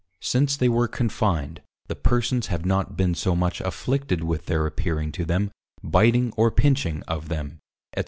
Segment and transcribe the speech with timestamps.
[0.23, 5.11] Since they were confined, the Persons have not been so much Afflicted with their appearing
[5.11, 5.51] to them,
[5.83, 7.59] Biteing or Pinching of them
[7.95, 7.99] &c.